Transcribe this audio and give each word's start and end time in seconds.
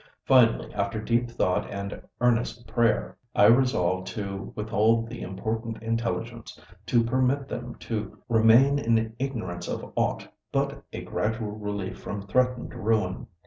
Finally, 0.25 0.73
after 0.73 0.99
deep 0.99 1.29
thought 1.29 1.69
and 1.69 2.01
earnest 2.21 2.65
prayer, 2.65 3.15
I 3.35 3.45
resolved 3.45 4.07
to 4.07 4.51
withhold 4.55 5.07
the 5.07 5.21
important 5.21 5.77
intelligence—to 5.83 7.03
permit 7.03 7.47
them 7.47 7.75
to 7.81 8.17
remain 8.27 8.79
in 8.79 9.13
ignorance 9.19 9.67
of 9.67 9.93
aught 9.95 10.27
but 10.51 10.83
a 10.91 11.03
gradual 11.03 11.51
relief 11.51 11.99
from 11.99 12.23
threatened 12.25 12.73
ruin. 12.73 13.27